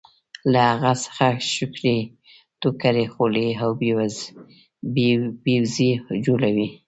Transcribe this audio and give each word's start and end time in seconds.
له 0.51 0.61
هغه 0.71 0.91
څخه 1.03 1.25
شکرۍ 1.53 1.99
ټوکرۍ 2.61 3.05
خولۍ 3.13 3.49
او 3.63 3.69
ببوزي 4.93 5.91
جوړوي. 6.25 6.69